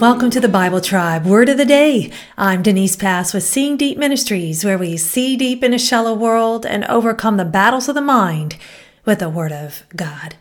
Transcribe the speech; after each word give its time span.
Welcome 0.00 0.30
to 0.30 0.40
the 0.40 0.48
Bible 0.48 0.80
Tribe 0.80 1.26
Word 1.26 1.48
of 1.48 1.56
the 1.56 1.64
Day. 1.64 2.12
I'm 2.36 2.62
Denise 2.62 2.94
Pass 2.94 3.34
with 3.34 3.42
Seeing 3.42 3.76
Deep 3.76 3.98
Ministries, 3.98 4.64
where 4.64 4.78
we 4.78 4.96
see 4.96 5.36
deep 5.36 5.64
in 5.64 5.74
a 5.74 5.78
shallow 5.78 6.14
world 6.14 6.64
and 6.64 6.84
overcome 6.84 7.36
the 7.36 7.44
battles 7.44 7.88
of 7.88 7.96
the 7.96 8.00
mind 8.00 8.56
with 9.04 9.18
the 9.18 9.28
Word 9.28 9.50
of 9.50 9.82
God. 9.96 10.36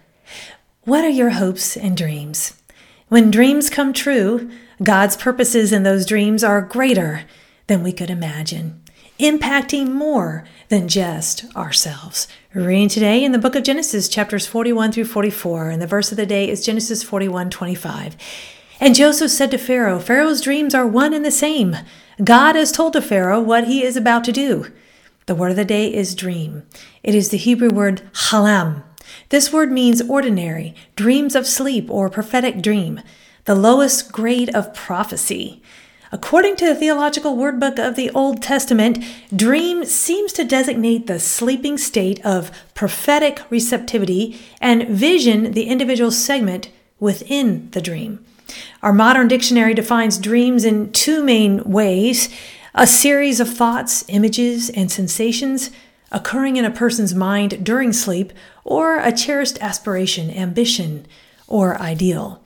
What 0.84 1.04
are 1.04 1.10
your 1.10 1.32
hopes 1.32 1.76
and 1.76 1.98
dreams? 1.98 2.62
When 3.08 3.32
dreams 3.32 3.72
come 3.72 3.94
true, 3.94 4.48
God's 4.84 5.18
purposes 5.18 5.74
in 5.74 5.82
those 5.82 6.06
dreams 6.06 6.44
are 6.44 6.62
greater 6.62 7.24
than 7.66 7.82
we 7.82 7.92
could 7.92 8.12
imagine, 8.12 8.80
impacting 9.20 9.92
more 9.92 10.46
than 10.70 10.88
just 10.88 11.46
ourselves. 11.56 12.28
Reading 12.54 12.90
today 12.90 13.24
in 13.24 13.32
the 13.32 13.40
book 13.40 13.56
of 13.56 13.64
Genesis, 13.64 14.08
chapters 14.08 14.46
41 14.46 14.92
through 14.92 15.06
44, 15.06 15.72
and 15.72 15.82
the 15.82 15.88
verse 15.88 16.12
of 16.12 16.18
the 16.18 16.28
day 16.28 16.48
is 16.48 16.64
Genesis 16.64 17.02
41 17.02 17.50
25. 17.50 18.16
And 18.80 18.96
Joseph 18.96 19.32
said 19.32 19.52
to 19.52 19.58
Pharaoh, 19.58 20.00
Pharaoh's 20.00 20.42
dreams 20.42 20.76
are 20.76 20.86
one 20.86 21.14
and 21.14 21.26
the 21.26 21.32
same. 21.32 21.76
God 22.24 22.56
has 22.56 22.72
told 22.72 22.94
to 22.94 23.02
Pharaoh 23.02 23.42
what 23.42 23.68
he 23.68 23.84
is 23.84 23.98
about 23.98 24.24
to 24.26 24.32
do. 24.32 24.72
The 25.26 25.36
word 25.36 25.52
of 25.52 25.58
the 25.58 25.66
day 25.66 25.94
is 25.94 26.16
dream. 26.16 26.64
It 27.04 27.16
is 27.16 27.30
the 27.30 27.38
Hebrew 27.38 27.70
word 27.70 28.02
halam. 28.14 28.84
This 29.30 29.52
word 29.52 29.72
means 29.72 30.02
ordinary, 30.02 30.76
dreams 30.96 31.36
of 31.36 31.48
sleep, 31.48 31.90
or 31.90 32.10
prophetic 32.10 32.62
dream, 32.62 33.02
the 33.46 33.56
lowest 33.56 34.12
grade 34.12 34.54
of 34.56 34.74
prophecy. 34.74 35.62
According 36.12 36.56
to 36.58 36.66
the 36.66 36.76
Theological 36.76 37.36
Word 37.36 37.60
Book 37.60 37.78
of 37.80 37.96
the 37.96 38.10
Old 38.12 38.42
Testament, 38.42 39.04
dream 39.36 39.84
seems 39.84 40.32
to 40.34 40.46
designate 40.46 41.08
the 41.08 41.20
sleeping 41.20 41.78
state 41.78 42.26
of 42.26 42.52
prophetic 42.74 43.42
receptivity 43.50 44.40
and 44.62 44.88
vision 44.88 45.52
the 45.52 45.66
individual 45.66 46.12
segment 46.12 46.70
within 47.00 47.70
the 47.72 47.82
dream. 47.82 48.26
Our 48.82 48.94
modern 48.94 49.28
dictionary 49.28 49.74
defines 49.74 50.18
dreams 50.18 50.66
in 50.66 50.92
two 50.92 51.24
main 51.24 51.64
ways 51.64 52.30
a 52.74 52.86
series 52.86 53.40
of 53.40 53.52
thoughts, 53.52 54.06
images, 54.08 54.70
and 54.70 54.92
sensations 54.92 55.72
occurring 56.12 56.58
in 56.58 56.66
a 56.66 56.72
person's 56.72 57.14
mind 57.14 57.66
during 57.66 57.92
sleep, 57.92 58.32
or 58.64 59.00
a 59.00 59.12
cherished 59.12 59.58
aspiration, 59.62 60.30
ambition, 60.30 61.06
or 61.48 61.80
ideal. 61.82 62.42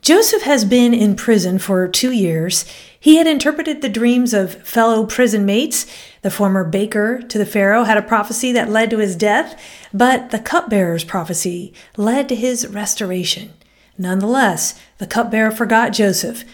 Joseph 0.00 0.42
has 0.42 0.64
been 0.64 0.94
in 0.94 1.16
prison 1.16 1.58
for 1.58 1.88
two 1.88 2.12
years. 2.12 2.64
He 2.98 3.16
had 3.16 3.26
interpreted 3.26 3.82
the 3.82 3.88
dreams 3.88 4.32
of 4.32 4.54
fellow 4.62 5.04
prison 5.04 5.44
mates. 5.44 5.84
The 6.22 6.30
former 6.30 6.62
baker 6.62 7.20
to 7.22 7.38
the 7.38 7.44
Pharaoh 7.44 7.82
had 7.82 7.96
a 7.96 8.02
prophecy 8.02 8.52
that 8.52 8.70
led 8.70 8.90
to 8.90 8.98
his 8.98 9.16
death, 9.16 9.60
but 9.92 10.30
the 10.30 10.38
cupbearer's 10.38 11.02
prophecy 11.02 11.74
led 11.96 12.28
to 12.28 12.36
his 12.36 12.68
restoration. 12.68 13.52
Nonetheless, 13.98 14.78
the 14.98 15.06
cupbearer 15.06 15.50
forgot 15.50 15.92
Joseph. 15.92 16.44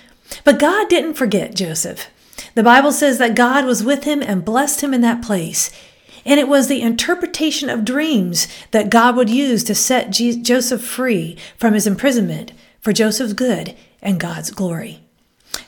But 0.44 0.58
God 0.58 0.88
didn't 0.88 1.14
forget 1.14 1.54
Joseph. 1.54 2.08
The 2.54 2.62
Bible 2.62 2.92
says 2.92 3.18
that 3.18 3.34
God 3.34 3.64
was 3.64 3.84
with 3.84 4.04
him 4.04 4.22
and 4.22 4.44
blessed 4.44 4.82
him 4.82 4.94
in 4.94 5.00
that 5.00 5.22
place. 5.22 5.70
And 6.24 6.38
it 6.38 6.48
was 6.48 6.68
the 6.68 6.82
interpretation 6.82 7.68
of 7.68 7.84
dreams 7.84 8.46
that 8.70 8.90
God 8.90 9.16
would 9.16 9.30
use 9.30 9.64
to 9.64 9.74
set 9.74 10.10
Joseph 10.10 10.82
free 10.82 11.36
from 11.56 11.74
his 11.74 11.86
imprisonment 11.86 12.52
for 12.80 12.92
Joseph's 12.92 13.32
good 13.32 13.74
and 14.00 14.20
God's 14.20 14.50
glory. 14.50 15.00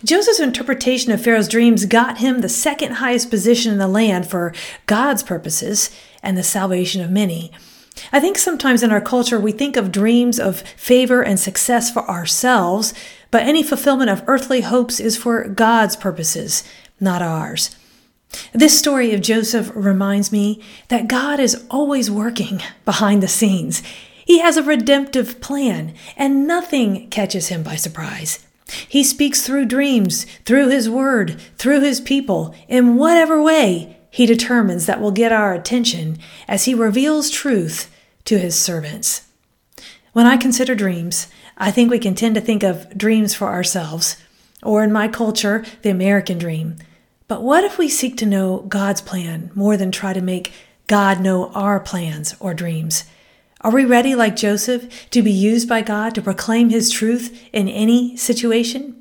Joseph's 0.05 0.41
interpretation 0.41 1.13
of 1.13 1.23
Pharaoh's 1.23 1.49
dreams 1.49 1.87
got 1.87 2.19
him 2.19 2.41
the 2.41 2.49
second 2.49 2.93
highest 2.93 3.31
position 3.31 3.73
in 3.73 3.79
the 3.79 3.89
land 3.89 4.27
for 4.29 4.53
God's 4.87 5.23
purposes 5.23 5.91
and 6.23 6.37
the 6.37 6.43
salvation 6.43 7.03
of 7.03 7.11
many. 7.11 7.53
I 8.13 8.21
think 8.21 8.39
sometimes 8.39 8.83
in 8.83 8.91
our 8.91 9.01
culture 9.01 9.39
we 9.39 9.53
think 9.53 9.77
of 9.77 9.93
dreams 9.93 10.39
of 10.39 10.61
favor 10.77 11.23
and 11.23 11.39
success 11.39 11.91
for 11.91 12.09
ourselves, 12.09 12.95
but 13.31 13.43
any 13.43 13.63
fulfillment 13.63 14.11
of 14.11 14.25
earthly 14.27 14.63
hopes 14.63 15.01
is 15.01 15.17
for 15.17 15.49
God's 15.49 15.97
purposes, 15.97 16.65
not 17.01 17.23
ours. 17.23 17.77
This 18.53 18.79
story 18.79 19.13
of 19.13 19.21
Joseph 19.21 19.71
reminds 19.75 20.33
me 20.33 20.63
that 20.89 21.09
God 21.09 21.39
is 21.39 21.65
always 21.71 22.11
working 22.11 22.61
behind 22.85 23.23
the 23.23 23.29
scenes. 23.29 23.83
He 24.27 24.41
has 24.41 24.57
a 24.57 24.63
redemptive 24.63 25.41
plan, 25.41 25.95
and 26.17 26.47
nothing 26.47 27.09
catches 27.11 27.49
him 27.49 27.63
by 27.63 27.77
surprise. 27.77 28.45
He 28.89 29.05
speaks 29.05 29.43
through 29.43 29.67
dreams, 29.67 30.25
through 30.45 30.71
his 30.71 30.89
word, 30.89 31.41
through 31.59 31.83
his 31.83 32.01
people, 32.01 32.55
in 32.67 32.97
whatever 32.97 33.43
way 33.43 33.99
he 34.15 34.27
determines 34.27 34.87
that 34.87 35.01
will 35.01 35.11
get 35.11 35.33
our 35.33 35.53
attention 35.53 36.17
as 36.47 36.67
he 36.67 36.73
reveals 36.73 37.31
truth 37.31 37.93
to 38.25 38.39
his 38.39 38.57
servants. 38.57 39.27
When 40.13 40.25
I 40.25 40.37
consider 40.37 40.77
dreams, 40.77 41.27
I 41.59 41.73
think 41.73 41.91
we 41.91 41.99
can 41.99 42.15
tend 42.15 42.37
to 42.37 42.41
think 42.41 42.63
of 42.63 42.97
dreams 42.97 43.35
for 43.35 43.49
ourselves, 43.49 44.17
or 44.63 44.85
in 44.85 44.93
my 44.93 45.09
culture, 45.09 45.65
the 45.83 45.91
American 45.91 46.39
dream. 46.39 46.77
But 47.27 47.43
what 47.43 47.65
if 47.65 47.77
we 47.77 47.89
seek 47.89 48.17
to 48.19 48.25
know 48.25 48.59
God's 48.69 49.01
plan 49.01 49.51
more 49.53 49.77
than 49.77 49.91
try 49.91 50.13
to 50.13 50.21
make 50.21 50.53
God 50.87 51.21
know 51.21 51.49
our 51.49 51.81
plans 51.81 52.37
or 52.39 52.55
dreams? 52.55 53.07
Are 53.63 53.73
we 53.73 53.85
ready, 53.85 54.15
like 54.15 54.37
Joseph, 54.37 55.11
to 55.11 55.23
be 55.23 55.33
used 55.33 55.69
by 55.69 55.83
God 55.83 56.15
to 56.15 56.23
proclaim 56.23 56.71
his 56.71 56.89
truth 56.89 57.37
in 57.53 57.67
any 57.69 58.17
situation? 58.17 58.95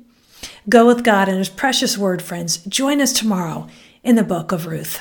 Go 0.68 0.88
with 0.88 1.04
God 1.04 1.28
and 1.28 1.38
his 1.38 1.48
precious 1.48 1.96
word, 1.96 2.20
friends. 2.20 2.56
Join 2.56 3.00
us 3.00 3.12
tomorrow 3.12 3.68
in 4.04 4.16
the 4.16 4.22
book 4.22 4.52
of 4.52 4.66
Ruth. 4.66 5.00